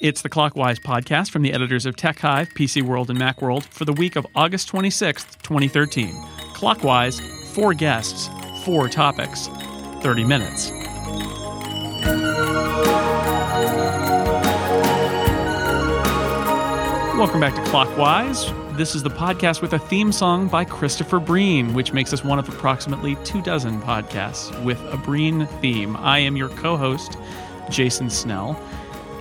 [0.00, 3.92] It's the Clockwise podcast from the editors of TechHive, PC World, and Macworld for the
[3.92, 6.12] week of August 26th, 2013.
[6.52, 7.20] Clockwise,
[7.54, 8.28] four guests,
[8.64, 9.46] four topics,
[10.02, 10.70] 30 minutes.
[17.16, 18.52] Welcome back to Clockwise.
[18.76, 22.40] This is the podcast with a theme song by Christopher Breen, which makes us one
[22.40, 25.96] of approximately two dozen podcasts with a Breen theme.
[25.96, 27.16] I am your co host,
[27.70, 28.60] Jason Snell,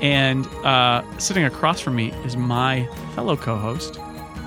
[0.04, 3.98] and uh, sitting across from me is my fellow co host,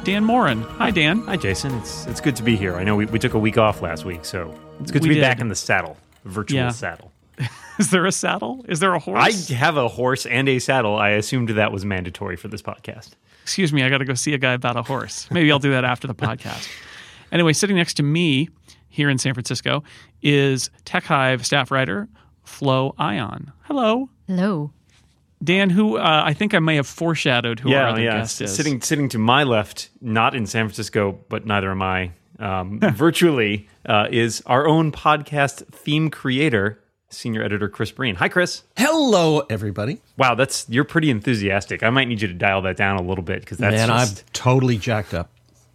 [0.04, 0.62] Dan Moren.
[0.62, 1.20] Hi, Dan.
[1.22, 1.74] Hi, Jason.
[1.78, 2.76] It's it's good to be here.
[2.76, 5.14] I know we, we took a week off last week, so it's good to We
[5.16, 6.68] be back in the saddle, virtual Yeah.
[6.70, 7.10] saddle.
[7.78, 8.64] Is there a saddle?
[8.68, 9.50] Is there a horse?
[9.50, 10.96] I have a horse and a saddle.
[10.96, 13.10] I assumed that was mandatory for this podcast.
[13.42, 15.28] Excuse me, I got to go see a guy about a horse.
[15.30, 16.68] Maybe I'll do that after the podcast.
[17.32, 18.48] Anyway, sitting next to me
[18.88, 19.82] here in San Francisco
[20.22, 22.08] is TechHive staff writer
[22.44, 23.52] Flo Ion.
[23.64, 24.08] Hello.
[24.26, 24.70] Hello.
[25.42, 28.18] Dan, who uh, I think I may have foreshadowed who our yeah, other yeah.
[28.18, 28.54] guest is.
[28.54, 32.12] Sitting sitting to my left, not in San Francisco, but neither am I.
[32.38, 38.14] Um, virtually uh, is our own podcast theme creator, senior editor Chris Breen.
[38.16, 38.62] Hi, Chris.
[38.76, 40.00] Hello, everybody.
[40.16, 41.82] Wow, that's you're pretty enthusiastic.
[41.82, 44.20] I might need you to dial that down a little bit because that's Man, just,
[44.20, 45.30] I'm totally jacked up.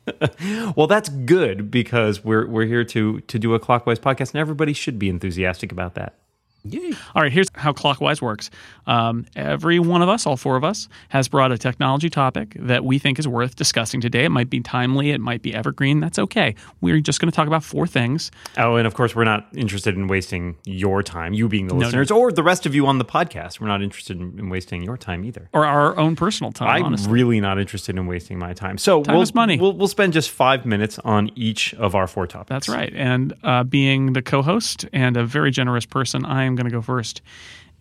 [0.76, 4.74] Well, that's good because we're we're here to to do a clockwise podcast, and everybody
[4.74, 6.16] should be enthusiastic about that.
[6.64, 6.94] Yay.
[7.16, 8.50] All right, here's how Clockwise works.
[8.86, 12.86] Um, every one of us, all four of us, has brought a technology topic that
[12.86, 14.26] we think is worth discussing today.
[14.26, 16.00] It might be timely, it might be evergreen.
[16.00, 16.56] That's okay.
[16.80, 18.32] We're just going to talk about four things.
[18.58, 21.80] Oh, and of course, we're not interested in wasting your time, you being the no.
[21.80, 23.60] listeners, or the rest of you on the podcast.
[23.60, 25.50] We're not interested in, in wasting your time either.
[25.54, 27.12] Or our own personal time, I'm honestly.
[27.12, 28.78] really not interested in wasting my time.
[28.78, 29.60] So Time we'll, is money.
[29.60, 32.50] We'll, we'll spend just five minutes on each of our four topics.
[32.50, 32.94] That's right.
[32.96, 36.72] And uh, being the co host and a very generous person, I am going to
[36.72, 37.22] go first.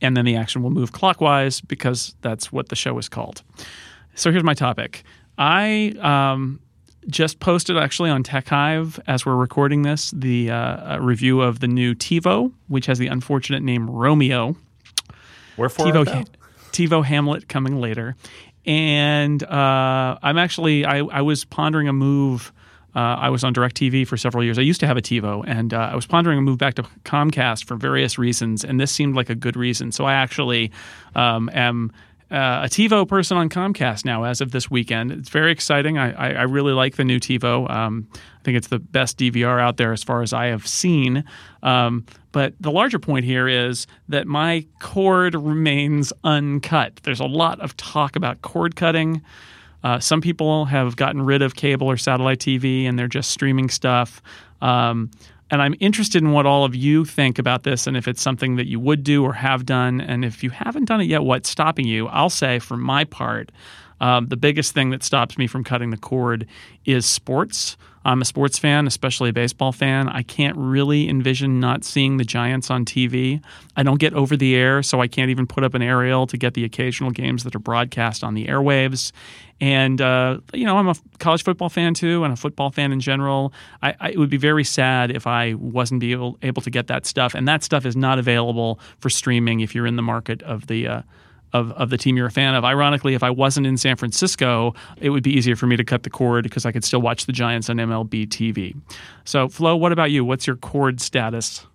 [0.00, 3.42] And then the action will move clockwise because that's what the show is called.
[4.14, 5.04] So here's my topic.
[5.36, 6.60] I um,
[7.08, 11.94] just posted actually on TechHive as we're recording this the uh, review of the new
[11.94, 14.56] TiVo, which has the unfortunate name Roamio.
[15.56, 16.24] Wherefore TiVo, thou?
[16.72, 18.16] TiVo Hamlet coming later,
[18.66, 22.52] and uh, I'm actually I, I was pondering a move.
[22.94, 24.58] Uh, I was on DirecTV for several years.
[24.58, 26.82] I used to have a TiVo, and uh, I was pondering a move back to
[27.04, 29.92] Comcast for various reasons, and this seemed like a good reason.
[29.92, 30.72] So I actually
[31.14, 31.92] um, am
[32.30, 35.10] uh, a TiVo person on Comcast now as of this weekend.
[35.10, 35.98] It's very exciting.
[35.98, 37.68] I, I, I really like the new TiVo.
[37.68, 41.24] Um, I think it's the best DVR out there as far as I have seen.
[41.62, 47.00] Um, but the larger point here is that my cord remains uncut.
[47.02, 49.22] There's a lot of talk about cord cutting.
[49.82, 53.68] Uh, some people have gotten rid of cable or satellite TV and they're just streaming
[53.68, 54.22] stuff.
[54.60, 55.10] Um,
[55.50, 58.56] and I'm interested in what all of you think about this and if it's something
[58.56, 60.00] that you would do or have done.
[60.00, 62.06] And if you haven't done it yet, what's stopping you?
[62.08, 63.50] I'll say, for my part,
[64.00, 66.46] um, the biggest thing that stops me from cutting the cord
[66.84, 67.76] is sports.
[68.02, 70.08] I'm a sports fan, especially a baseball fan.
[70.08, 73.42] I can't really envision not seeing the Giants on TV.
[73.76, 76.38] I don't get over the air, so I can't even put up an aerial to
[76.38, 79.12] get the occasional games that are broadcast on the airwaves.
[79.60, 83.00] And, uh, you know, I'm a college football fan too, and a football fan in
[83.00, 83.52] general.
[83.82, 86.86] I, I, it would be very sad if I wasn't be able, able to get
[86.86, 87.34] that stuff.
[87.34, 90.88] And that stuff is not available for streaming if you're in the market of the.
[90.88, 91.02] Uh,
[91.52, 92.64] of, of the team you're a fan of.
[92.64, 96.02] Ironically, if I wasn't in San Francisco, it would be easier for me to cut
[96.02, 98.76] the cord because I could still watch the Giants on MLB TV.
[99.24, 100.24] So, Flo, what about you?
[100.24, 101.66] What's your cord status?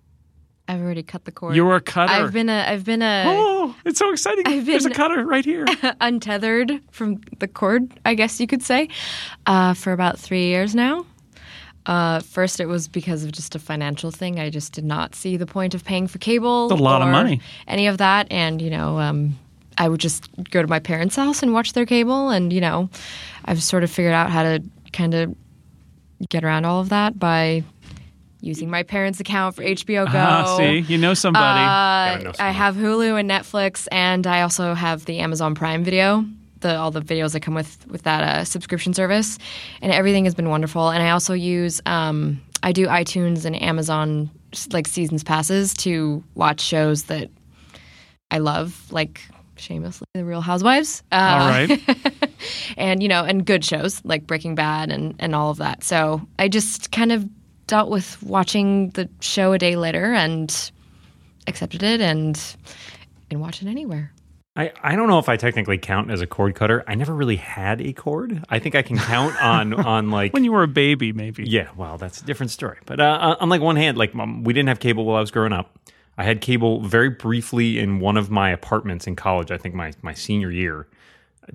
[0.68, 1.54] I've already cut the cord.
[1.54, 2.12] You're a cutter.
[2.12, 4.44] I've been a I've been a Oh, it's so exciting!
[4.46, 5.64] I've There's a cutter right here.
[6.00, 8.88] untethered from the cord, I guess you could say,
[9.46, 11.06] uh, for about three years now.
[11.86, 14.40] Uh, first, it was because of just a financial thing.
[14.40, 16.64] I just did not see the point of paying for cable.
[16.64, 17.40] It's a lot of money.
[17.68, 19.38] Any of that, and you know, um,
[19.78, 22.88] I would just go to my parents' house and watch their cable, and you know,
[23.44, 25.34] I've sort of figured out how to kind of
[26.28, 27.62] get around all of that by
[28.40, 30.18] using my parents' account for HBO Go.
[30.18, 31.60] Ah, see, you know somebody.
[31.60, 35.84] Uh, Gotta know I have Hulu and Netflix, and I also have the Amazon Prime
[35.84, 36.24] Video.
[36.60, 39.38] The, all the videos that come with with that uh, subscription service,
[39.82, 40.88] and everything has been wonderful.
[40.88, 44.30] And I also use um, I do iTunes and Amazon
[44.72, 47.28] like seasons passes to watch shows that
[48.30, 49.20] I love, like
[49.58, 51.02] shamelessly The Real Housewives.
[51.10, 52.30] Uh, All right.
[52.76, 55.82] and you know, and good shows like Breaking Bad and and all of that.
[55.84, 57.28] So I just kind of
[57.66, 60.70] dealt with watching the show a day later and
[61.46, 62.40] accepted it and
[63.30, 64.12] can watch it anywhere.
[64.58, 66.82] I, I don't know if I technically count as a cord cutter.
[66.86, 68.42] I never really had a cord.
[68.48, 71.44] I think I can count on on like when you were a baby, maybe.
[71.46, 71.68] yeah.
[71.76, 72.78] Well, that's a different story.
[72.86, 75.52] But uh, on like one hand, like we didn't have cable while I was growing
[75.52, 75.78] up.
[76.18, 79.50] I had cable very briefly in one of my apartments in college.
[79.50, 80.86] I think my my senior year.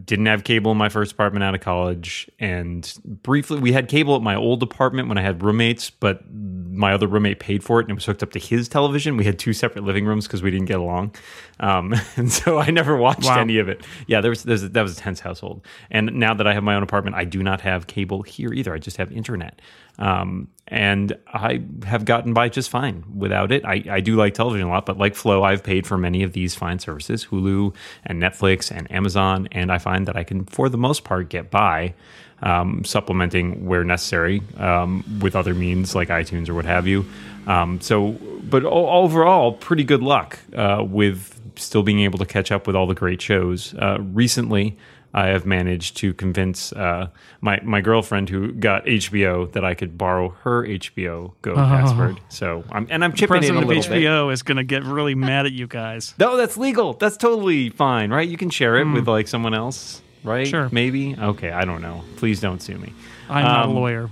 [0.06, 4.16] Didn't have cable in my first apartment out of college, and briefly we had cable
[4.16, 7.84] at my old apartment when I had roommates, but my other roommate paid for it
[7.84, 9.18] and it was hooked up to his television.
[9.18, 11.14] We had two separate living rooms because we didn't get along,
[11.60, 13.42] um, and so I never watched Wow.
[13.42, 13.86] any of it.
[14.08, 15.66] Yeah, there was, there was that was a tense household.
[15.90, 18.74] And now that I have my own apartment, I do not have cable here either.
[18.74, 19.60] I just have internet,
[20.02, 23.64] um, and I have gotten by just fine without it.
[23.66, 26.34] I, I do like television a lot, but like Flo, I've paid for many of
[26.34, 27.76] these fine services, Hulu
[28.06, 31.52] and Netflix and Amazon, and I find that I can, for the most part, get
[31.52, 31.94] by
[32.42, 37.06] um, supplementing where necessary um, with other means like iTunes or what have you.
[37.46, 38.14] Um, so,
[38.44, 42.88] but overall, pretty good luck uh, with still being able to catch up with all
[42.88, 43.76] the great shows.
[43.76, 44.78] Uh, recently,
[45.14, 47.10] I have managed to convince uh,
[47.42, 52.20] my my girlfriend who got HBO that I could borrow her HBO Go password.
[52.30, 54.04] So, I'm and I'm chipping in a President of bit.
[54.04, 56.14] HBO is going to get really mad at you guys.
[56.20, 56.94] No, that's legal.
[56.94, 58.28] That's totally fine, right?
[58.28, 60.48] You can share it with like someone else, right?
[60.48, 60.70] Sure.
[60.72, 61.16] Maybe.
[61.18, 62.04] Okay, I don't know.
[62.18, 62.94] Please don't sue me.
[63.30, 64.10] I'm not Um, a lawyer.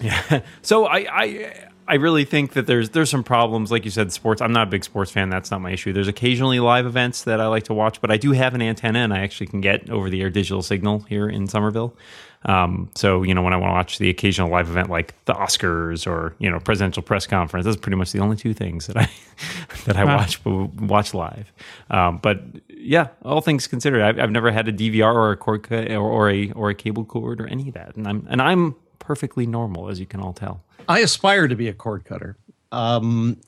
[0.00, 0.40] Yeah.
[0.62, 4.40] So I, I I really think that there's there's some problems, like you said, sports.
[4.42, 5.30] I'm not a big sports fan.
[5.30, 5.92] That's not my issue.
[5.92, 8.98] There's occasionally live events that I like to watch, but I do have an antenna,
[9.00, 11.96] and I actually can get over the air digital signal here in Somerville.
[12.44, 15.32] Um, so you know, when I want to watch the occasional live event, like the
[15.34, 18.96] Oscars or you know presidential press conference, that's pretty much the only two things that
[18.96, 19.10] I
[19.86, 20.18] that I Wow.
[20.18, 21.52] watch watch live.
[21.90, 25.64] Um, but yeah, all things considered, I've, I've never had a DVR or a cord
[25.64, 28.40] cut or, or a or a cable cord or any of that, and I'm and
[28.40, 30.62] I'm perfectly normal, as you can all tell.
[30.88, 32.36] I aspire to be a cord cutter.
[32.72, 33.40] Um,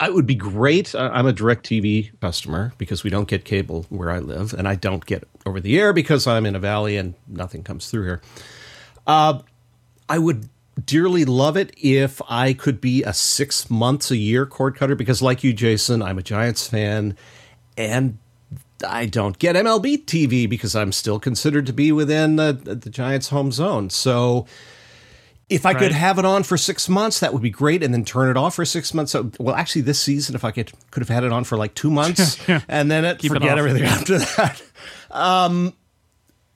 [0.00, 0.94] I would be great.
[0.94, 5.04] I'm a DirecTV customer because we don't get cable where I live, and I don't
[5.04, 8.22] get over the air because I'm in a valley and nothing comes through here.
[9.06, 9.40] Uh,
[10.08, 10.48] I would
[10.84, 15.20] dearly love it if I could be a six months a year cord cutter because,
[15.20, 17.16] like you, Jason, I'm a Giants fan,
[17.76, 18.18] and
[18.86, 23.30] I don't get MLB TV because I'm still considered to be within the, the Giants'
[23.30, 23.90] home zone.
[23.90, 24.46] So
[25.48, 28.04] if I could have it on for six months, that would be great, and then
[28.04, 29.12] turn it off for six months.
[29.12, 31.74] So, well, actually, this season, if I could could have had it on for like
[31.74, 33.58] two months, and then it, Keep forget off.
[33.58, 34.62] everything after that.
[35.10, 35.72] Um,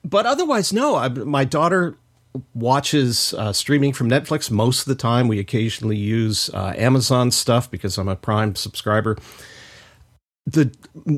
[0.05, 0.97] but otherwise, no.
[0.97, 1.97] I, my daughter
[2.55, 5.29] watches uh, streaming from Netflix most of the time.
[5.29, 9.17] We occasionally use uh, Amazon stuff because I'm a Prime subscriber.
[10.45, 10.75] The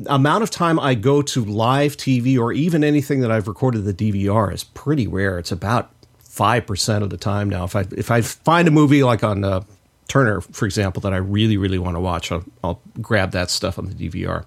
[0.07, 3.93] amount of time I go to live TV or even anything that I've recorded the
[3.93, 5.39] DVR is pretty rare.
[5.39, 5.89] It's about
[6.35, 7.63] five percent of the time now.
[7.63, 9.61] If I if I find a movie like on uh,
[10.09, 13.79] Turner, for example, that I really really want to watch, I'll, I'll grab that stuff
[13.79, 14.45] on the DVR.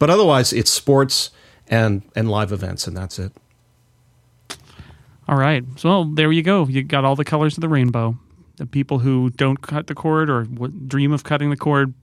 [0.00, 1.30] But otherwise, it's sports
[1.68, 3.32] and and live events, and that's it.
[5.28, 5.64] All right.
[5.76, 6.66] So well, there you go.
[6.66, 8.18] You got all the colors of the rainbow.
[8.56, 11.94] The people who don't cut the cord or dream of cutting the cord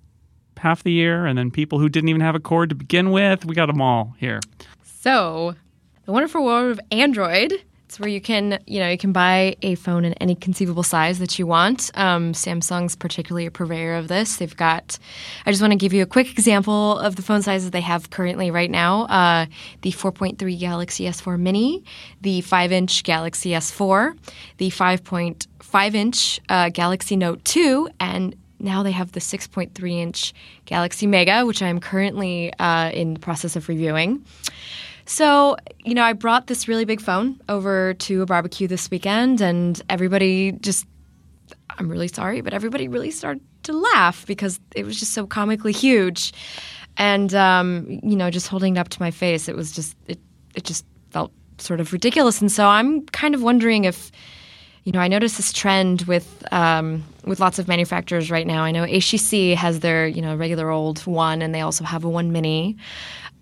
[0.58, 3.46] half the year, and then people who didn't even have a cord to begin with.
[3.46, 4.40] We got them all here.
[4.84, 5.56] So,
[6.06, 7.62] the wonderful world of Android.
[7.92, 11.20] It's where you can, you know, you can buy a phone in any conceivable size
[11.20, 11.92] that you want.
[11.96, 14.38] Um, Samsung's particularly a purveyor of this.
[14.38, 14.98] They've got.
[15.46, 18.10] I just want to give you a quick example of the phone sizes they have
[18.10, 19.46] currently right now: uh,
[19.82, 21.84] the 4.3 Galaxy S4 Mini,
[22.22, 24.18] the 5-inch Galaxy S4,
[24.56, 30.34] the 5.5-inch uh, Galaxy Note 2, and now they have the 6.3 inch
[30.64, 34.24] Galaxy Mega, which I'm currently uh, in the process of reviewing.
[35.12, 39.42] So, you know, I brought this really big phone over to a barbecue this weekend,
[39.42, 40.88] and everybody just,
[41.78, 45.74] I'm really sorry, but everybody really started to laugh because it was just so comically
[45.74, 46.32] huge.
[46.96, 50.18] And, um, you know, just holding it up to my face, it was just, it,
[50.56, 52.40] it just felt sort of ridiculous.
[52.40, 54.14] And so I'm kind of wondering if,
[54.86, 58.64] you know, I noticed this trend with um, with lots of manufacturers right now.
[58.64, 62.10] I know HTC has their you know regular old one, and they also have a
[62.10, 62.78] one mini.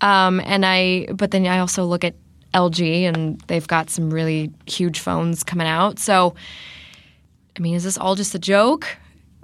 [0.00, 2.14] Um, and I, but then I also look at
[2.54, 5.98] LG, and they've got some really huge phones coming out.
[5.98, 6.34] So,
[7.56, 8.86] I mean, is this all just a joke?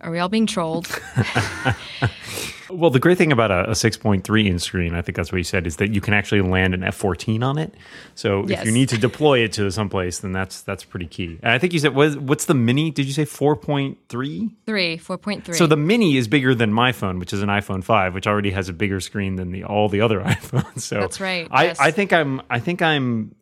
[0.01, 0.89] Are we all being trolled?
[2.71, 5.45] Well, the great thing about a, a 6.3 inch screen, I think that's what you
[5.45, 7.75] said, is that you can actually land an F14 on it.
[8.15, 11.39] So if you need to deploy it to someplace, then that's that's pretty key.
[11.43, 12.91] And I think you said what, what's the mini?
[12.91, 14.51] Did you say 4.3?
[14.67, 15.55] Three, four point three.
[15.55, 18.51] So the mini is bigger than my phone, which is an iPhone 5, which already
[18.51, 20.81] has a bigger screen than the all the other iPhones.
[20.81, 21.81] So That's right, I, yes.
[21.81, 23.35] I think I'm I think I'm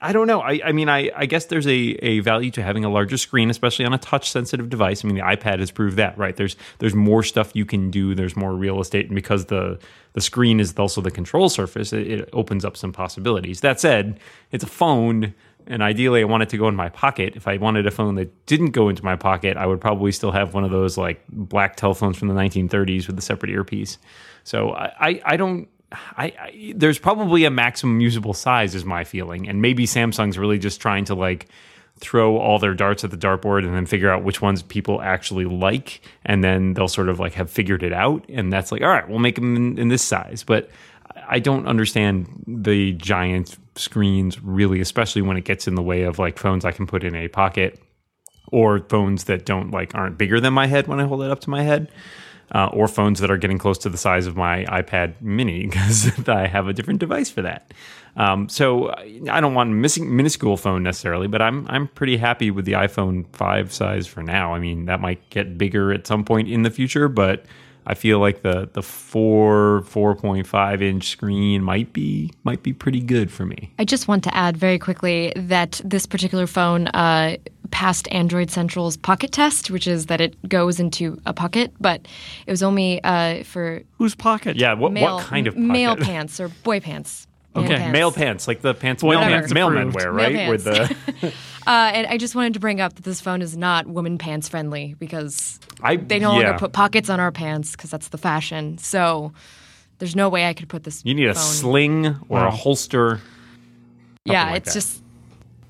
[0.00, 0.40] I don't know.
[0.40, 3.50] I, I mean, I, I guess there's a, a value to having a larger screen,
[3.50, 5.04] especially on a touch sensitive device.
[5.04, 6.34] I mean, the iPad has proved that, right?
[6.34, 8.14] There's there's more stuff you can do.
[8.14, 9.78] There's more real estate, and because the
[10.14, 13.60] the screen is also the control surface, it, it opens up some possibilities.
[13.60, 14.18] That said,
[14.50, 15.34] it's a phone.
[15.66, 17.36] and ideally I want it to go in my pocket.
[17.36, 20.30] If I wanted a phone that didn't go into my pocket, I would probably still
[20.32, 23.98] have one of those like black telephones from the 1930s with a separate earpiece.
[24.44, 25.68] So I, I, I don't.
[25.92, 30.58] I, I there's probably a maximum usable size is my feeling, and maybe Samsung's really
[30.58, 31.46] just trying to like
[31.98, 35.46] throw all their darts at the dartboard and then figure out which ones people actually
[35.46, 36.02] like.
[36.26, 38.26] And then they'll sort of like have figured it out.
[38.28, 40.44] And that's like all right we'll make them in, in this size.
[40.44, 40.70] But
[41.28, 46.18] i don't understand the giant screens really especially when it gets in the way of
[46.18, 47.80] like phones i can put in a pocket
[48.52, 51.40] or phones that don't like aren't bigger than my head when i hold it up
[51.40, 51.90] to my head
[52.52, 56.28] uh, or phones that are getting close to the size of my iPad Mini because
[56.28, 57.72] I have a different device for that.
[58.16, 58.94] Um, so
[59.30, 62.72] I don't want a missing minuscule phone necessarily, but I'm I'm pretty happy with the
[62.72, 64.54] iPhone five size for now.
[64.54, 67.44] I mean, that might get bigger at some point in the future, but
[67.86, 72.72] I feel like the the four four point five inch screen might be might be
[72.72, 73.72] pretty good for me.
[73.78, 77.36] I just want to add very quickly that this particular phone uh,
[77.70, 82.06] passed Android Central's pocket test, which is that it goes into a pocket, but
[82.46, 84.56] it was only uh, for Whose pocket?
[84.56, 85.66] Yeah, what male, what kind of pocket?
[85.66, 87.26] male pants or boy pants.
[87.54, 87.68] Okay.
[87.68, 87.92] pants.
[87.92, 89.96] Male pants, like the pants Boy mailmen, pants mailmen approved.
[89.96, 90.50] wear, Male right?
[90.50, 91.32] With the
[91.66, 94.48] Uh, and I just wanted to bring up that this phone is not woman pants
[94.48, 96.44] friendly because I they no yeah.
[96.50, 98.78] longer put pockets on our pants because that's the fashion.
[98.78, 99.32] So
[99.98, 101.02] there's no way I could put this.
[101.04, 102.48] You need a sling or Wow.
[102.48, 103.20] a holster.
[104.24, 104.80] Yeah, like it's that.
[104.80, 105.02] just.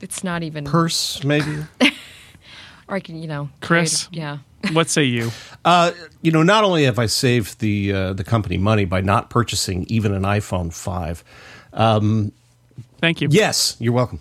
[0.01, 0.65] It's not even.
[0.65, 1.65] Purse, maybe.
[2.89, 3.49] or I can, you know.
[3.61, 4.07] Chris?
[4.07, 4.39] trade- yeah.
[4.73, 5.31] What say you?
[5.67, 5.91] Uh,
[6.23, 9.85] you know, not only have I saved the uh, the company money by not purchasing
[9.89, 11.25] even an iPhone five.
[13.01, 13.27] Thank you.
[13.33, 14.21] Yes, you're welcome.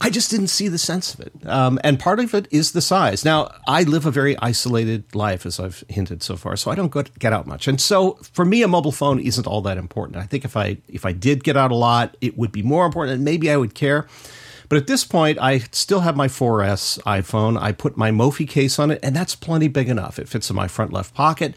[0.00, 2.80] I just didn't see the sense of it, um, and part of it is the
[2.80, 3.24] size.
[3.24, 6.90] Now, I live a very isolated life, as I've hinted so far, so I don't
[6.90, 10.18] go get out much, and so for me, a mobile phone isn't all that important.
[10.18, 12.84] I think if I if I did get out a lot, it would be more
[12.86, 14.06] important, and maybe I would care.
[14.74, 17.56] But at this point, I still have my 4S iPhone.
[17.62, 20.18] I put my Mophie case on it, and that's plenty big enough.
[20.18, 21.54] It fits in my front left pocket.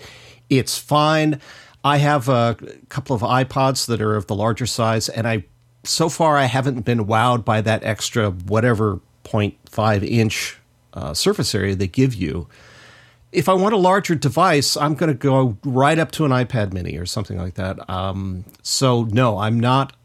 [0.51, 1.41] It's fine.
[1.83, 2.55] I have a
[2.89, 5.45] couple of iPods that are of the larger size, and I
[5.83, 10.59] so far I haven't been wowed by that extra whatever 0.5 inch
[10.93, 12.47] uh, surface area they give you.
[13.31, 16.71] If I want a larger device, I'm going to go right up to an iPad
[16.71, 17.89] Mini or something like that.
[17.89, 19.95] Um, so no, I'm not.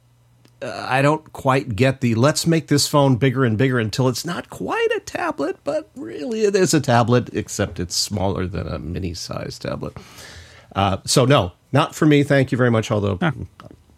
[0.62, 4.50] I don't quite get the let's make this phone bigger and bigger until it's not
[4.50, 9.14] quite a tablet, but really it is a tablet, except it's smaller than a mini
[9.14, 9.96] size tablet.
[10.74, 12.22] Uh, so no, not for me.
[12.22, 12.90] Thank you very much.
[12.90, 13.18] Although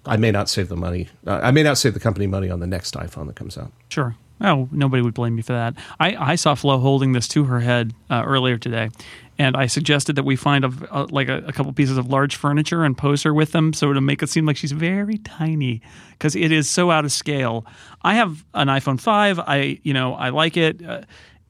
[0.06, 1.09] I may not save the money.
[1.26, 3.73] Uh, I may not save the company money on the next iPhone that comes out.
[3.88, 4.16] Sure.
[4.40, 5.75] Oh, nobody would blame you for that.
[6.00, 8.90] I, I saw Flo holding this to her head uh, earlier today,
[9.38, 12.36] and I suggested that we find a, a, like a, a couple pieces of large
[12.36, 15.82] furniture and pose her with them, so to make it seem like she's very tiny,
[16.12, 17.66] because it is so out of scale.
[18.02, 19.38] I have an iPhone five.
[19.38, 20.84] I you know I like it.
[20.84, 21.02] Uh,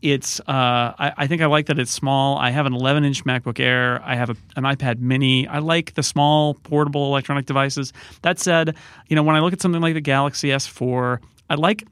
[0.03, 2.37] it's uh, I, I think I like that it's small.
[2.37, 4.03] I have an 11 inch MacBook Air.
[4.05, 5.49] I have a, an iPad Mini.
[5.49, 7.93] I like the small portable electronic devices.
[8.21, 8.77] That said,
[9.09, 11.85] you know when I look at something like the Galaxy S4, I like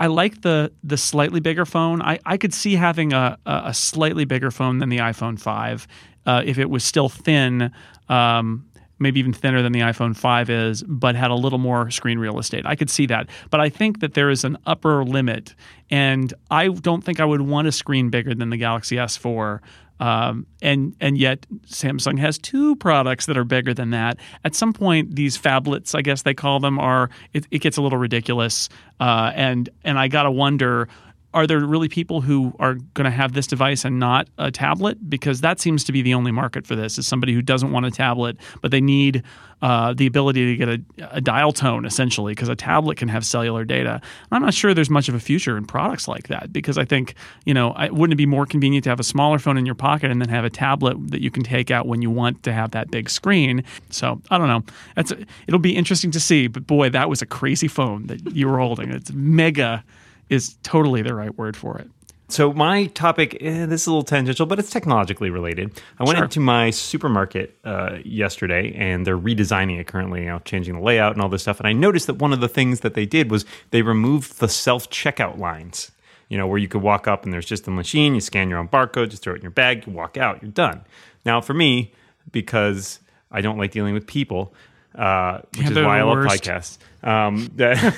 [0.00, 2.02] I like the the slightly bigger phone.
[2.02, 5.88] I, I could see having a, a slightly bigger phone than the iPhone 5
[6.28, 7.72] uh, if it was still thin,
[8.10, 8.66] um,
[8.98, 12.38] maybe even thinner than the iPhone 5 is, but had a little more screen real
[12.38, 12.66] estate.
[12.66, 13.28] I could see that.
[13.50, 15.54] But I think that there is an upper limit,
[15.90, 19.60] and I don't think I would want a screen bigger than the Galaxy S4.
[20.00, 24.18] Um, and and yet Samsung has two products that are bigger than that.
[24.44, 27.82] At some point, these phablets, I guess they call them, are it, it gets a
[27.82, 28.68] little ridiculous.
[29.00, 30.88] Uh, and and I gotta wonder,
[31.34, 35.10] are there really people who are going to have this device and not a tablet?
[35.10, 37.84] Because that seems to be the only market for this is somebody who doesn't want
[37.84, 39.22] a tablet, but they need
[39.60, 43.26] uh, the ability to get a, a dial tone essentially, because a tablet can have
[43.26, 44.00] cellular data.
[44.32, 47.14] I'm not sure there's much of a future in products like that because I think
[47.44, 49.74] you know, I, wouldn't it be more convenient to have a smaller phone in your
[49.74, 52.52] pocket and then have a tablet that you can take out when you want to
[52.52, 53.64] have that big screen?
[53.90, 55.26] So I don't know.
[55.46, 56.46] It'll be interesting to see.
[56.46, 58.90] But boy, that was a crazy phone that you were holding.
[58.90, 59.84] It's mega
[60.28, 61.88] is totally the right word for it.
[62.30, 65.80] So my topic, eh, this is a little tangential, but it's technologically related.
[65.98, 66.24] I went Sure.
[66.24, 71.12] into my supermarket uh, yesterday, and they're redesigning it currently, you know, changing the layout
[71.14, 71.58] and all this stuff.
[71.58, 74.48] And I noticed that one of the things that they did was they removed the
[74.48, 75.90] self checkout lines.
[76.28, 78.58] You know, where you could walk up and there's just a machine, you scan your
[78.58, 80.82] own barcode, just throw it in your bag, you walk out, you're done.
[81.24, 81.94] Now, for me,
[82.30, 84.52] because I don't like dealing with people,
[84.94, 86.42] uh, which Yeah, is why I love worst.
[86.44, 86.78] podcasts.
[87.02, 87.94] Um, that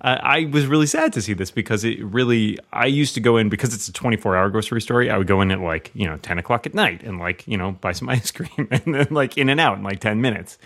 [0.00, 2.58] I was really sad to see this because it really.
[2.72, 5.02] I used to go in because it's a 24 hour grocery store.
[5.10, 7.56] I would go in at like you know 10 o'clock at night and like you
[7.56, 10.58] know buy some ice cream and then like in and out in like 10 minutes.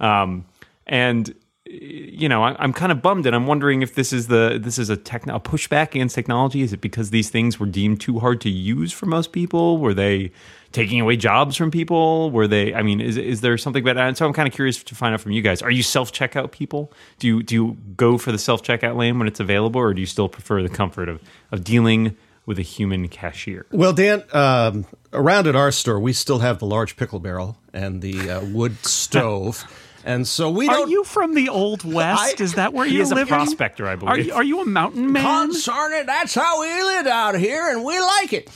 [0.00, 0.44] Um,
[0.86, 1.34] and
[1.66, 4.78] you know, I, I'm kind of bummed, and I'm wondering if this is the this
[4.78, 6.60] is a tech a pushback against technology.
[6.60, 9.78] Is it because these things were deemed too hard to use for most people?
[9.78, 10.30] Were they
[10.74, 12.30] taking away jobs from people?
[12.30, 12.74] Were they?
[12.74, 13.96] I mean, is is there something about?
[13.96, 15.62] And so I'm kind of curious to find out from you guys.
[15.62, 16.92] Are you self checkout people?
[17.18, 20.00] Do you do you go for the self checkout lane when it's available, or do
[20.02, 22.14] you still prefer the comfort of of dealing
[22.44, 23.64] with a human cashier?
[23.72, 28.02] Well, Dan, um, around at our store, we still have the large pickle barrel and
[28.02, 29.64] the uh, wood stove.
[30.06, 30.90] And so we Are don't.
[30.90, 32.38] you from the old west?
[32.38, 33.26] I- is that where He you is a live?
[33.28, 34.26] prospector, I Are believe.
[34.26, 35.24] you, are you a mountain man?
[35.48, 38.50] Consarn it, that's how we live out here, and we like it.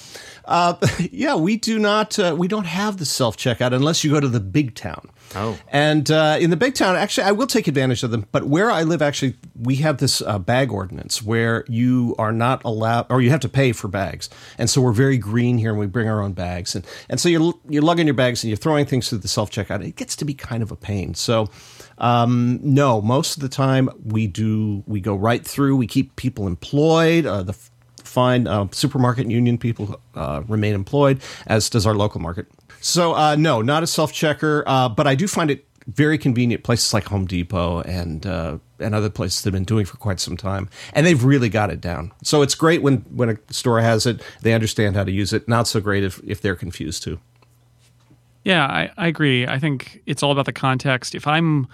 [0.48, 0.74] Uh,
[1.12, 2.18] yeah, we do not.
[2.18, 5.10] Uh, we don't have the self checkout unless you go to the big town.
[5.34, 5.58] Oh.
[5.68, 8.26] and uh, in the big town, actually, I will take advantage of them.
[8.32, 12.64] But where I live, actually, we have this uh, bag ordinance where you are not
[12.64, 14.30] allowed, or you have to pay for bags.
[14.56, 16.74] And so we're very green here, and we bring our own bags.
[16.74, 19.50] And and so you're you're lugging your bags and you're throwing things through the self
[19.50, 19.86] checkout.
[19.86, 21.14] It gets to be kind of a pain.
[21.14, 21.48] So.
[22.00, 24.84] Um, no, most of the time we do.
[24.86, 25.74] We go right through.
[25.74, 27.26] We keep people employed.
[27.26, 27.58] Uh, the
[28.08, 32.46] fine uh, supermarket union people uh, remain employed, as does our local market.
[32.80, 34.64] So uh, no, not a self checker.
[34.66, 36.64] Uh, but I do find it very convenient.
[36.64, 40.20] Places like Home Depot and uh, and other places that have been doing for quite
[40.20, 42.12] some time, and they've really got it down.
[42.22, 44.22] So it's great when when a store has it.
[44.42, 45.48] They understand how to use it.
[45.48, 47.20] Not so great if if they're confused too.
[48.44, 49.46] Yeah, I, I agree.
[49.46, 51.14] I think it's all about the context.
[51.14, 51.66] If I'm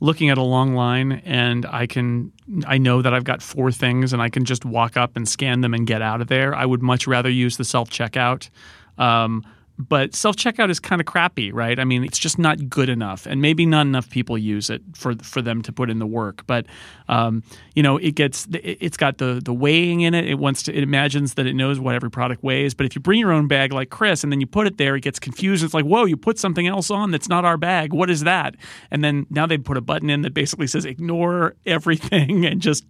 [0.00, 2.32] looking at a long line and I can,
[2.66, 5.60] I know that I've got four things and I can just walk up and scan
[5.60, 8.48] them and get out of there, I would much rather use the self checkout.
[8.96, 9.44] Um,
[9.78, 11.78] but self checkout is kind of crappy, right?
[11.78, 15.14] I mean, it's just not good enough, and maybe not enough people use it for
[15.22, 16.44] for them to put in the work.
[16.46, 16.66] But
[17.08, 17.44] um,
[17.74, 20.26] you know, it gets it's got the the weighing in it.
[20.26, 22.74] It wants to it imagines that it knows what every product weighs.
[22.74, 24.96] But if you bring your own bag like Chris and then you put it there,
[24.96, 25.62] it gets confused.
[25.62, 27.92] It's like, whoa, you put something else on that's not our bag.
[27.92, 28.56] What is that?
[28.90, 32.84] And then now they put a button in that basically says ignore everything and just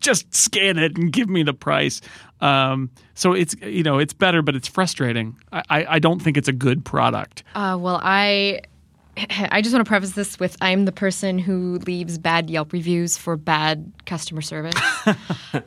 [0.00, 2.00] just scan it and give me the price.
[2.40, 5.36] Um, so it's you know it's better, but it's frustrating.
[5.52, 7.42] I, I I don't think it's a good product.
[7.54, 8.60] Uh, well, I
[9.50, 13.16] I just want to preface this with I'm the person who leaves bad Yelp reviews
[13.16, 14.74] for bad customer service.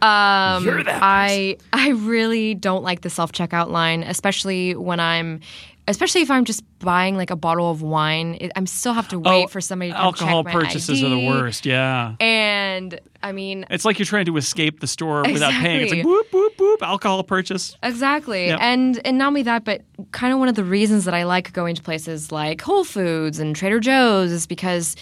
[0.01, 5.39] um, You're that I I really don't like the self checkout line, especially when I'm.
[5.87, 9.19] Especially if I'm just buying like a bottle of wine, it, I'm still have to
[9.19, 11.65] wait for somebody to come Oh, alcohol check my purchases are the worst.
[11.65, 12.15] Yeah.
[12.19, 15.81] And I mean, It's like you're trying to escape the store without paying.
[15.81, 17.75] It's like boop boop boop alcohol purchase.
[17.83, 18.47] Exactly.
[18.47, 18.59] Yep.
[18.61, 21.51] And and not only that, but kind of one of the reasons that I like
[21.53, 24.95] going to places like Whole Foods and Trader Joe's is because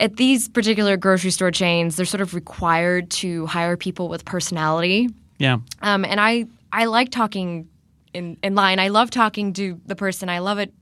[0.00, 5.08] at these particular grocery store chains, they're sort of required to hire people with personality.
[5.38, 5.58] Yeah.
[5.82, 7.68] Um, and I I like talking
[8.14, 8.78] in, in line.
[8.78, 10.28] I love talking to the person.
[10.28, 10.72] I love it.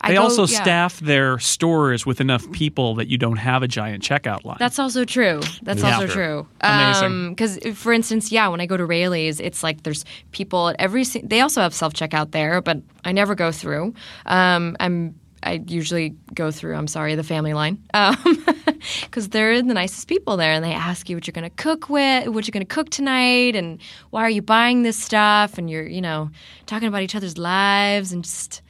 [0.00, 0.62] I They go- also yeah.
[0.62, 4.56] staff their stores with enough people that you don't have a giant checkout line.
[4.58, 5.40] That's also true.
[5.62, 5.94] That's Yeah.
[5.94, 6.46] also true.
[6.60, 7.30] Amazing.
[7.30, 11.04] Because, for instance, yeah, when I go to Raley's, it's like there's people at every.
[11.04, 13.94] They also have self checkout there, but I never go through.
[14.26, 15.14] Um, I'm.
[15.42, 16.74] I usually go through.
[16.76, 17.82] I'm sorry, the family line,
[19.02, 21.88] because they're the nicest people there, and they ask you what you're going to cook
[21.88, 25.68] with, what you're going to cook tonight, and why are you buying this stuff, and
[25.70, 26.30] you're, you know,
[26.66, 28.62] talking about each other's lives, and just,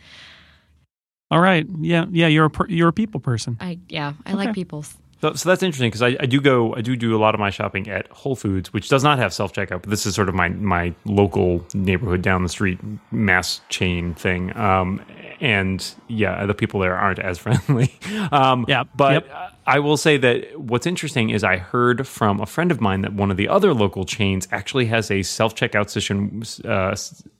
[1.30, 1.66] All right.
[1.80, 2.06] Yeah.
[2.10, 2.26] Yeah.
[2.26, 3.56] You're a per, you're a people person.
[3.60, 4.96] I, yeah, I like people's.
[5.22, 7.38] So, so that's interesting because I, I do go, I do do a lot of
[7.38, 10.28] my shopping at Whole Foods, which does not have self checkout, but this is sort
[10.28, 12.80] of my my local neighborhood down the street
[13.12, 14.54] mass chain thing.
[14.56, 15.00] Um,
[15.42, 17.92] and yeah, the people there aren't as friendly.
[18.30, 19.52] Um, Yeah, but yep.
[19.66, 23.12] I will say that what's interesting is I heard from a friend of mine that
[23.12, 26.96] one of the other local chains actually has a self checkout system uh,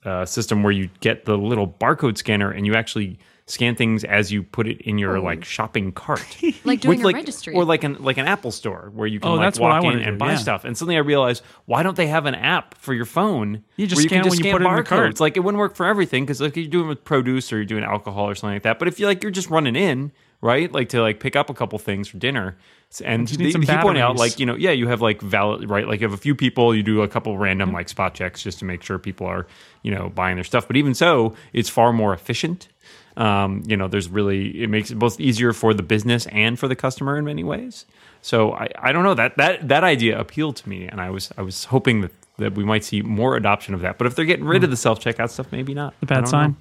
[0.08, 4.31] uh, system where you get the little barcode scanner and you actually scan things as
[4.33, 6.20] you put it in your like shopping cart
[6.64, 7.55] Like doing With, a like, registry.
[7.55, 9.74] or like an like an Apple store where you can Oh, like that's what I
[9.76, 10.37] walk wanna in and do, buy yeah.
[10.37, 10.64] stuff.
[10.64, 13.64] And suddenly I realized, why don't they have an app for your phone?
[13.76, 15.14] You just where scan can it when you put it in the cart.
[15.14, 15.20] barcodes?
[15.20, 17.85] Like it wouldn't work for everything because like you're doing with produce or you're doing
[17.85, 18.78] alcohol or something like that.
[18.78, 21.55] But if you like you're just running in, right, like to like pick up a
[21.55, 22.57] couple things for dinner.
[23.05, 25.20] And You need they, some he pointed out, like you know, yeah, you have like
[25.22, 25.88] valid, right?
[25.88, 27.76] Like you have a few people, you do a couple random Mm-hmm.
[27.76, 29.46] like spot checks just to make sure people are,
[29.83, 30.66] you know, buying their stuff.
[30.66, 32.68] But even so, it's far more efficient.
[33.16, 36.68] Um, you know, there's really it makes it both easier for the business and for
[36.68, 37.85] the customer in many ways.
[38.22, 41.31] So I, I don't know that that that idea appealed to me, and I was
[41.37, 43.98] I was hoping that that we might see more adoption of that.
[43.98, 45.94] But if they're getting rid of the self checkout stuff, maybe not.
[46.01, 46.51] The bad sign.
[46.51, 46.57] know.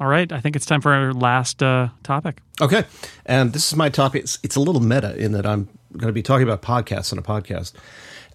[0.00, 0.30] All right.
[0.30, 2.40] I think it's time for our last uh, topic.
[2.60, 2.84] Okay,
[3.26, 4.22] and this is my topic.
[4.22, 7.18] It's, it's a little meta in that I'm going to be talking about podcasts on
[7.18, 7.72] a podcast,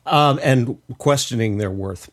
[0.05, 2.09] um, and questioning their worth.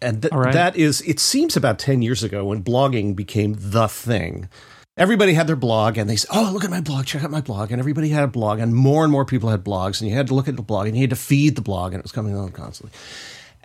[0.00, 0.52] And th- All right.
[0.52, 4.48] that is, it seems about ten years ago when blogging became the thing.
[4.96, 7.40] Everybody had their blog and they said, Oh, look at my blog, check out my
[7.40, 7.70] blog.
[7.70, 10.28] And everybody had a blog and more and more people had blogs and you had
[10.28, 12.12] to look at the blog and you had to feed the blog and it was
[12.12, 12.96] coming on constantly.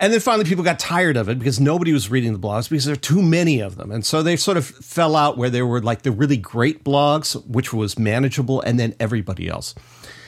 [0.00, 2.86] And then finally people got tired of it because nobody was reading the blogs because
[2.86, 3.90] there are too many of them.
[3.90, 7.34] And so they sort of fell out where there were like the really great blogs,
[7.46, 9.74] which was manageable, and then everybody else.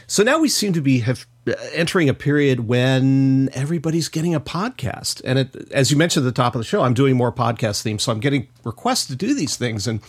[0.06, 4.40] So now we seem to be have uh, entering a period when everybody's getting a
[4.40, 5.22] podcast.
[5.24, 7.80] And it, as you mentioned at the top of the show, I'm doing more podcast
[7.80, 10.02] themes, so I'm getting requests to do these things and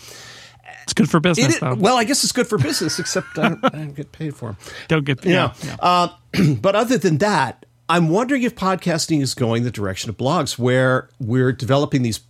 [0.84, 1.76] it's good for business, it, though.
[1.76, 4.50] Well, I guess it's good for business, except I don't, I don't get paid for
[4.50, 4.58] them.
[4.88, 5.32] Don't get paid.
[5.32, 5.54] Yeah.
[5.64, 5.76] yeah.
[5.80, 6.10] Uh,
[6.62, 11.10] but other than that, I'm wondering if podcasting is going the direction of blogs, where
[11.20, 12.22] we're developing these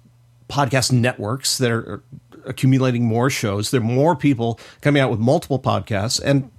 [0.50, 2.04] podcast networks that are
[2.46, 3.72] accumulating more shows.
[3.72, 6.52] There are more people coming out with multiple podcasts, and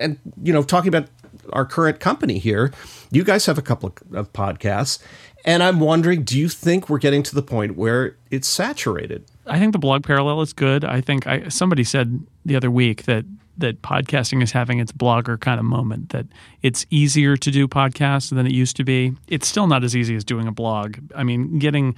[0.00, 1.08] and you know, talking about
[1.52, 2.72] our current company here,
[3.10, 4.98] you guys have a couple of, of podcasts,
[5.44, 9.24] and I'm wondering, do you think we're getting to the point where it's saturated?
[9.46, 10.84] I think the blog parallel is good.
[10.84, 13.24] I think I, somebody said the other week that
[13.58, 16.10] that podcasting is having its blogger kind of moment.
[16.10, 16.26] That
[16.62, 19.12] it's easier to do podcasts than it used to be.
[19.28, 20.98] It's still not as easy as doing a blog.
[21.14, 21.94] I mean, getting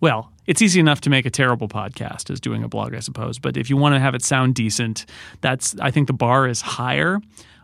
[0.00, 3.38] well, it's easy enough to make a terrible podcast as doing a blog, I suppose.
[3.38, 5.06] But if you want to have it sound decent,
[5.40, 7.20] that's I think the bar is higher.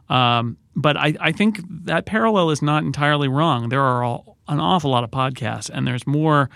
[0.08, 3.68] Um, but I, I think that parallel is not entirely wrong.
[3.68, 6.50] There are all, an awful lot of podcasts, and there's more.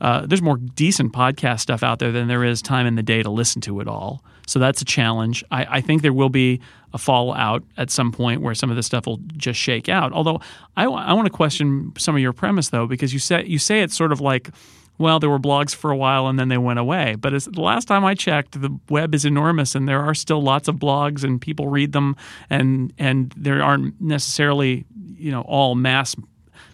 [0.00, 3.22] Uh, there's more decent podcast stuff out there than there is time in the day
[3.22, 4.24] to listen to it all.
[4.46, 5.44] So that's a challenge.
[5.50, 6.60] I, I think there will be
[6.92, 10.12] a fallout at some point where some of this stuff will just shake out.
[10.12, 10.40] Although
[10.76, 13.82] I, I want to question some of your premise though, because you say you say
[13.82, 14.50] it's sort of like,
[14.98, 17.14] well, there were blogs for a while and then they went away.
[17.14, 20.42] But as, the last time I checked, the web is enormous and there are still
[20.42, 22.16] lots of blogs and people read them,
[22.48, 24.84] and and there aren't necessarily
[25.16, 26.16] you know all mass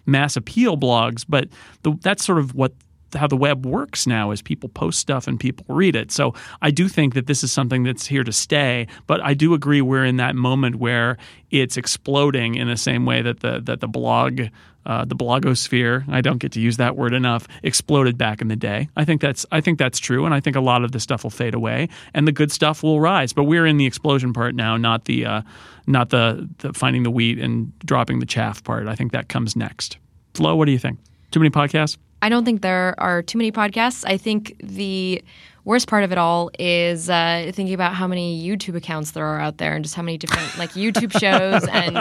[0.07, 1.49] mass appeal blogs, but
[1.83, 2.73] the, that's sort of what
[3.13, 6.11] how the web works now is people post stuff and people read it.
[6.11, 9.53] So I do think that this is something that's here to stay, but I do
[9.53, 11.17] agree we're in that moment where
[11.51, 14.41] it's exploding in the same way that the that the blog
[14.85, 18.55] uh, the blogosphere I don't get to use that word enough exploded back in the
[18.55, 18.89] day.
[18.95, 21.23] I think that's I think that's true, and I think a lot of the stuff
[21.23, 23.33] will fade away, and the good stuff will rise.
[23.33, 25.41] But we're in the explosion part now, not the uh,
[25.87, 28.87] not the, the finding the wheat and dropping the chaff part.
[28.87, 29.97] I think that comes next.
[30.33, 30.99] Flo, what do you think?
[31.31, 31.97] Too many podcasts?
[32.21, 34.03] I don't think there are too many podcasts.
[34.05, 35.23] I think the
[35.65, 39.39] worst part of it all is uh, thinking about how many YouTube accounts there are
[39.39, 41.97] out there and just how many different like YouTube shows and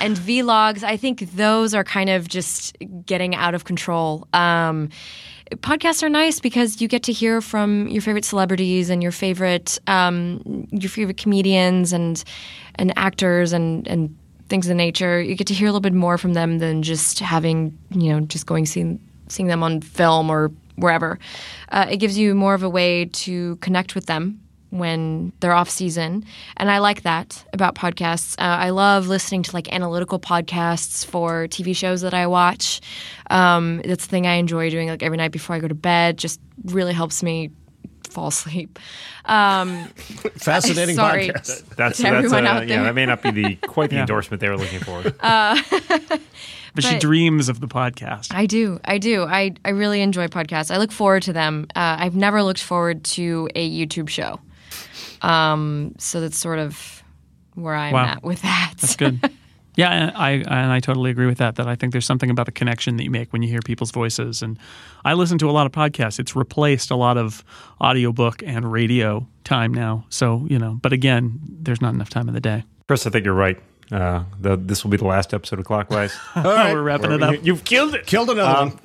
[0.00, 0.82] and vlogs.
[0.82, 4.26] I think those are kind of just getting out of control.
[4.32, 4.90] Um,
[5.56, 9.78] podcasts are nice because you get to hear from your favorite celebrities and your favorite
[9.86, 12.22] um, your favorite comedians and
[12.74, 14.16] and actors and and
[14.48, 15.20] things of nature.
[15.20, 18.20] You get to hear a little bit more from them than just having you know
[18.20, 21.18] just going seeing seeing them on film or wherever.
[21.70, 25.70] Uh, it gives you more of a way to connect with them when they're off
[25.70, 26.22] season
[26.58, 31.46] and i like that about podcasts uh, i love listening to like analytical podcasts for
[31.48, 32.80] tv shows that i watch
[33.30, 36.18] um, that's the thing i enjoy doing like every night before i go to bed
[36.18, 37.50] just really helps me
[38.18, 38.78] fall asleep
[39.26, 39.84] um,
[40.36, 41.28] Fascinating sorry.
[41.28, 41.76] podcast.
[41.76, 42.76] That's To that's everyone uh, out yeah.
[42.76, 42.84] there.
[42.84, 44.00] That may not be the quite the Yeah.
[44.02, 45.02] endorsement they were looking for.
[46.74, 48.32] But, she dreams of the podcast.
[48.34, 48.78] I do.
[48.84, 49.24] I do.
[49.24, 50.70] I, I really enjoy podcasts.
[50.72, 51.66] I look forward to them.
[51.74, 54.38] Uh, I've never looked forward to a YouTube show.
[55.22, 57.02] Um, so that's sort of
[57.54, 58.04] where I'm Wow.
[58.04, 58.74] at with that.
[58.80, 59.18] That's good.
[59.78, 61.54] Yeah, and I and I totally agree with that.
[61.54, 63.92] That I think there's something about the connection that you make when you hear people's
[63.92, 64.42] voices.
[64.42, 64.58] And
[65.04, 66.18] I listen to a lot of podcasts.
[66.18, 67.44] It's replaced a lot of
[67.80, 70.04] audiobook and radio time now.
[70.08, 72.64] So you know, but again, there's not enough time in the day.
[72.88, 73.56] Chris, I think you're right.
[73.92, 76.12] Uh, the, this will be the last episode of Clockwise.
[76.34, 76.74] All right.
[76.74, 77.42] We're wrapping it up.
[77.44, 78.04] You, have killed it.
[78.04, 78.80] Killed another one.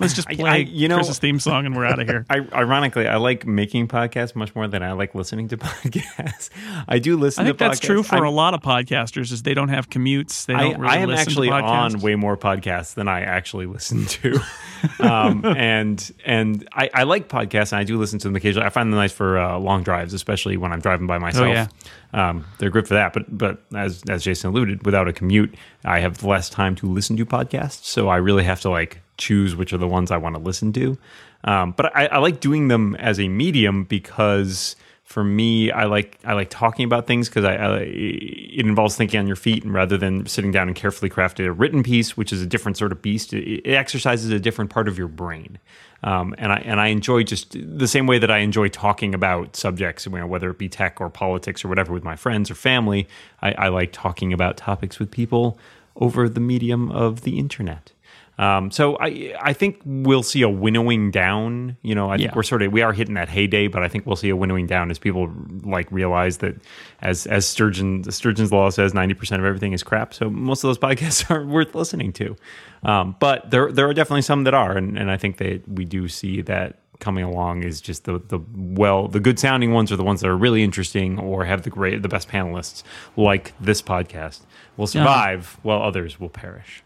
[0.00, 2.24] Let's just play I- you know- Chris's theme song and we're out of here.
[2.30, 6.48] I, ironically, I like making podcasts much more than I like listening to podcasts.
[6.88, 7.84] I do listen I think to that's podcasts.
[7.84, 9.30] true for I'm- a lot of podcasters.
[9.32, 10.46] Is they don't have commutes.
[10.46, 11.94] They I, don't really I am listen actually to podcasts.
[11.94, 14.40] on way more podcasts than I actually listen to,
[15.00, 18.66] um, and and I, I like podcasts and I do listen to them occasionally.
[18.66, 21.48] I find them nice for uh, long drives, especially when I'm driving by myself.
[21.48, 21.68] yeah.
[22.12, 23.12] Um, they're good for that.
[23.12, 27.16] But but as as Jason alluded, without a commute, I have less time to listen
[27.18, 30.34] to podcasts, so I really have to like choose which are the ones I want
[30.34, 30.98] to listen to.
[31.44, 34.76] Um, but I, I like doing them as a medium because
[35.10, 39.18] for me, I like I like talking about things because I, I it involves thinking
[39.18, 42.32] on your feet, and rather than sitting down and carefully crafting a written piece, which
[42.32, 45.58] is a different sort of beast, it, it exercises a different part of your brain.
[46.04, 49.56] Um, and I and I enjoy just the same way that I enjoy talking about
[49.56, 52.54] subjects, you know, whether it be tech or politics or whatever, with my friends or
[52.54, 53.08] family.
[53.42, 55.58] I, I like talking about topics with people
[55.96, 57.90] over the medium of the internet.
[58.40, 61.76] Um, so I I think we'll see a winnowing down.
[61.82, 64.06] You know, I think we're sort of we are hitting that heyday, but I think
[64.06, 65.30] we'll see a winnowing down as people
[65.62, 66.56] like realize that
[67.02, 70.14] as as Sturgeon Sturgeon's law says, ninety percent of everything is crap.
[70.14, 72.34] So most of those podcasts aren't worth listening to.
[72.82, 75.84] Um, but there there are definitely some that are, and, and I think that we
[75.84, 79.96] do see that coming along is just the the well the good sounding ones are
[79.96, 82.82] the ones that are really interesting or have the great the best panelists
[83.16, 84.40] like this podcast
[84.78, 86.82] will survive while others will perish.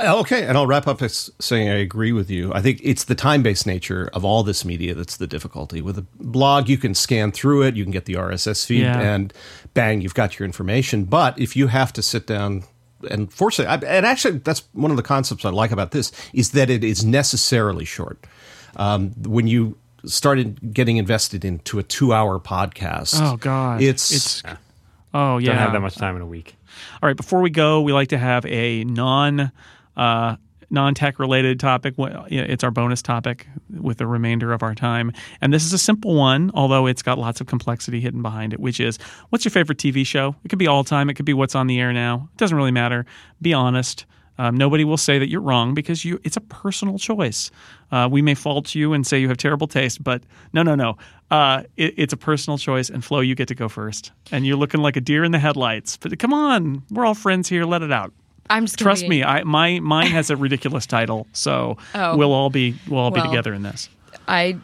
[0.00, 2.52] Okay, and I'll wrap up by saying I agree with you.
[2.54, 5.80] I think it's the time based nature of all this media that's the difficulty.
[5.82, 9.00] With a blog, you can scan through it, you can get the RSS feed, Yeah.
[9.00, 9.32] and
[9.74, 11.04] bang, you've got your information.
[11.04, 12.62] But if you have to sit down
[13.10, 16.50] and force it, and actually, that's one of the concepts I like about this is
[16.52, 18.24] that it is necessarily short.
[18.76, 24.42] Um, when you started getting invested into a two hour podcast, Oh God, it's, it's
[25.12, 25.48] oh yeah.
[25.48, 26.54] Don't have that much time in a week.
[27.02, 29.50] All right, before we go, we like to have a non
[29.98, 30.36] uh,
[30.70, 31.94] non tech related topic.
[31.98, 36.14] It's our bonus topic with the remainder of our time, and this is a simple
[36.14, 38.60] one, although it's got lots of complexity hidden behind it.
[38.60, 38.98] Which is,
[39.30, 40.34] what's your favorite TV show?
[40.44, 41.10] It could be all time.
[41.10, 42.28] It could be what's on the air now.
[42.32, 43.04] It doesn't really matter.
[43.42, 44.06] Be honest.
[44.40, 46.20] Um, nobody will say that you're wrong because you.
[46.22, 47.50] It's a personal choice.
[47.90, 50.96] Uh, we may fault you and say you have terrible taste, but no, no, no.
[51.30, 52.88] Uh, it, it's a personal choice.
[52.88, 54.12] And Flo, you get to go first.
[54.30, 55.96] And you're looking like a deer in the headlights.
[55.96, 57.64] But come on, we're all friends here.
[57.64, 58.12] Let it out.
[58.50, 59.24] I'm just Trust be- me.
[59.24, 62.16] I my mine has a ridiculous title, so Oh.
[62.16, 63.88] we'll all be we'll all be together in this.
[64.26, 64.56] I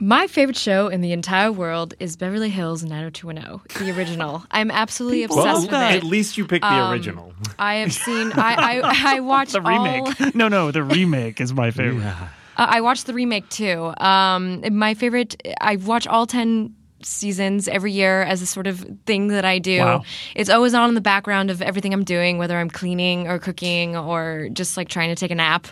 [0.00, 4.44] my favorite show in the entire world is Beverly Hills 90210, the original.
[4.50, 5.94] I'm absolutely People obsessed with that.
[5.94, 5.98] it.
[5.98, 7.32] At least you picked the original.
[7.58, 8.32] I have seen.
[8.32, 10.20] I I, I watched The remake.
[10.20, 10.30] all.
[10.34, 12.04] no, no, the remake is my favorite.
[12.04, 12.26] Uh,
[12.56, 13.92] I watched the remake too.
[13.98, 15.40] Um, my favorite.
[15.60, 16.74] I watch all ten
[17.04, 19.80] seasons every year as a sort of thing that I do.
[19.80, 20.04] Wow.
[20.34, 23.96] It's always on in the background of everything I'm doing, whether I'm cleaning or cooking
[23.96, 25.66] or just like trying to take a nap.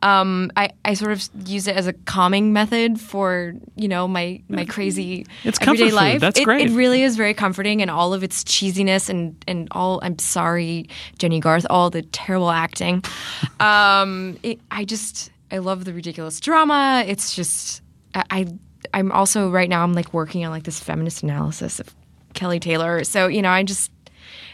[0.00, 4.40] Um, I, I sort of use it as a calming method for you know my
[4.48, 5.94] my crazy It's everyday food.
[5.94, 6.20] life.
[6.20, 6.70] That's it, great.
[6.70, 9.98] It really is very comforting, and all of its cheesiness and and all.
[10.04, 10.88] I'm sorry,
[11.18, 13.02] Jennie Garth, all the terrible acting.
[13.60, 17.02] Um, it, I just I love the ridiculous drama.
[17.04, 17.82] It's just
[18.14, 18.46] I, I
[18.94, 21.94] I'm also right now I'm like working on like this feminist analysis of
[22.34, 23.04] Kelly Taylor.
[23.04, 23.90] So you know I just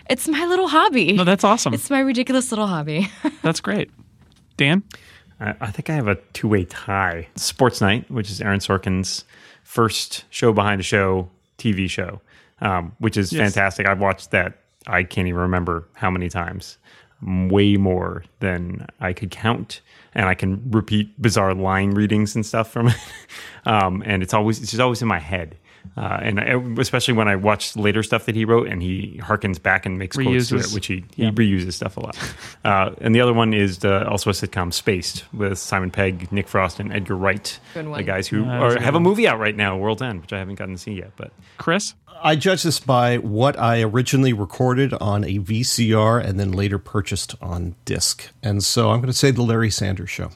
[0.09, 1.12] it's my little hobby.
[1.14, 1.73] No, that's awesome.
[1.75, 3.09] It's my ridiculous little hobby.
[3.42, 3.90] That's great.
[4.59, 4.83] Dan,
[5.40, 7.27] I, I think I have a two way tie.
[7.37, 9.25] Sports Night, which is Aaron Sorkin's
[9.62, 12.20] first show behind a show TV show,
[12.61, 13.40] um, which is Yes.
[13.55, 13.87] fantastic.
[13.87, 14.59] I've watched that.
[14.87, 16.77] I can't even remember how many times.
[17.22, 19.81] Way more than I could count,
[20.14, 22.96] and I can repeat bizarre line readings and stuff from it.
[23.64, 25.57] um, and it's always it's just always in my head.
[25.97, 29.62] Uh, and I, especially when I watch later stuff that he wrote, and he harkens
[29.62, 31.27] back and makes quotes to it, which he, Yeah.
[31.27, 32.16] he reuses stuff a lot.
[32.64, 36.49] Uh, and the other one is the, also a sitcom, Spaced, with Simon Pegg, Nick
[36.49, 37.99] Frost, and Edgar Wright, Good one.
[37.99, 40.01] the guys who Yeah, are, that's a good have a movie out right now, World's
[40.01, 41.11] End, which I haven't gotten to see yet.
[41.16, 41.92] But Chris,
[42.23, 47.35] I judge this by what I originally recorded on a VCR and then later purchased
[47.42, 48.31] on disc.
[48.42, 50.31] And so I'm going to say the Larry Sanders Show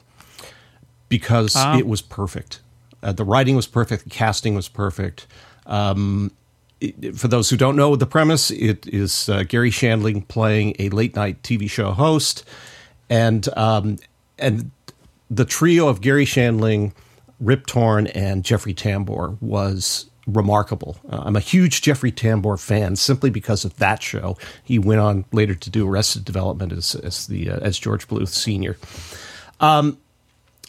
[1.09, 1.77] because Ah.
[1.77, 2.59] it was perfect.
[3.03, 5.27] Uh, the writing was perfect, the casting was perfect.
[5.65, 6.31] Um,
[6.81, 10.89] it- for those who don't know the premise, it is uh, Garry Shandling playing a
[10.89, 12.43] late night TV show host,
[13.09, 13.97] and um,
[14.37, 14.71] and
[15.29, 16.93] the trio of Garry Shandling,
[17.39, 20.97] Rip Torn, and Jeffrey Tambor was remarkable.
[21.09, 24.37] Uh, I'm a huge Jeffrey Tambor fan simply because of that show.
[24.63, 28.29] He went on later to do Arrested Development as as the uh, as George Bluth
[28.29, 28.77] Senior.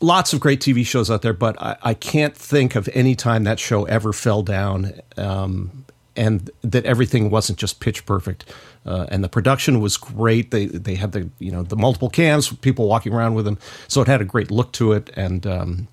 [0.00, 3.44] Lots of great TV shows out there, but I, I can't think of any time
[3.44, 5.84] that show ever fell down, um,
[6.16, 8.50] and that everything wasn't just pitch perfect.
[8.86, 10.50] Uh, and the production was great.
[10.52, 13.58] They they had the you know the multiple cams, people walking around with them,
[13.88, 15.88] so it had a great look to it, and um,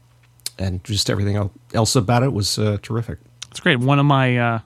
[0.58, 3.20] and just everything else about it was uh, terrific.
[3.52, 3.80] it's great.
[3.80, 4.60] One of my uh,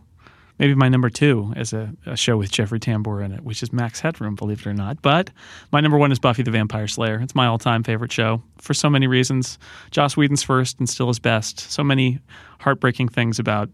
[0.62, 3.74] maybe my number two is a, a show with Jeffrey Tambor in it, which is
[3.74, 5.02] Max Headroom, believe it or not.
[5.02, 5.32] But
[5.71, 7.19] my number one is Buffy the Vampire Slayer.
[7.19, 9.58] It's my all time favorite show for so many reasons.
[9.89, 11.60] Joss Whedon's first and still his best.
[11.60, 12.19] So many
[12.60, 13.69] heartbreaking things about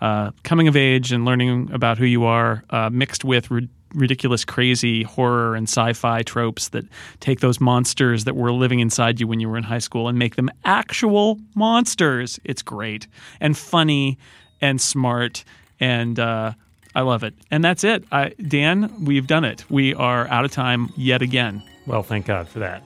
[0.00, 4.44] uh, coming of age and learning about who you are, uh, mixed with ri- ridiculous,
[4.44, 6.84] crazy horror and sci-fi tropes that
[7.20, 10.18] take those monsters that were living inside you when you were in high school and
[10.18, 12.40] make them actual monsters.
[12.42, 13.06] It's great
[13.40, 14.18] and funny
[14.60, 15.44] and smart
[15.80, 16.52] and uh,
[16.94, 17.34] I love it.
[17.50, 18.04] And that's it.
[18.12, 19.64] I, Dan, we've done it.
[19.70, 21.62] We are out of time yet again.
[21.86, 22.82] well, thank God for that,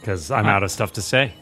[0.00, 1.32] because I'm out of stuff to say.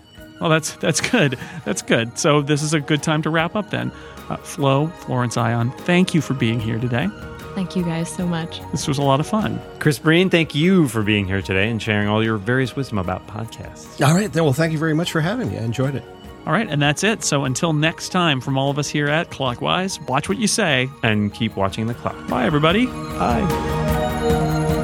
[0.41, 1.37] Well, that's that's good.
[1.65, 2.17] That's good.
[2.19, 3.91] So this is a good time to wrap up then.
[4.29, 7.09] Uh, Flo, Florence Ion, thank you for being here today.
[7.55, 8.61] Thank you guys so much.
[8.71, 9.61] This was a lot of fun.
[9.81, 13.27] Chris Breen, thank you for being here today and sharing all your various wisdom about
[13.27, 14.01] podcasts.
[14.07, 14.45] All right, then.
[14.45, 15.59] Well, thank you very much for having me.
[15.59, 16.05] I enjoyed it.
[16.49, 17.23] All right, and that's it.
[17.25, 20.89] So until next time, from all of us here at Clockwise, watch what you say.
[21.03, 22.17] And keep watching the clock.
[22.27, 22.87] Bye, everybody.
[22.87, 24.77] Bye.